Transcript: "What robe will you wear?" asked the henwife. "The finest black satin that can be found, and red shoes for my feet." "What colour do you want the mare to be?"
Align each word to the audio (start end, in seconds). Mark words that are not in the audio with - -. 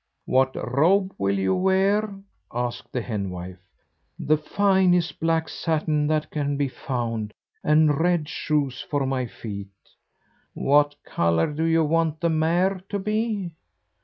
"What 0.25 0.55
robe 0.55 1.13
will 1.19 1.37
you 1.37 1.53
wear?" 1.53 2.15
asked 2.51 2.91
the 2.91 3.03
henwife. 3.03 3.59
"The 4.17 4.35
finest 4.35 5.19
black 5.19 5.47
satin 5.47 6.07
that 6.07 6.31
can 6.31 6.57
be 6.57 6.67
found, 6.69 7.33
and 7.63 7.99
red 7.99 8.27
shoes 8.27 8.81
for 8.81 9.05
my 9.05 9.27
feet." 9.27 9.67
"What 10.55 10.95
colour 11.03 11.53
do 11.53 11.65
you 11.65 11.83
want 11.83 12.19
the 12.19 12.29
mare 12.29 12.81
to 12.89 12.97
be?" 12.97 13.51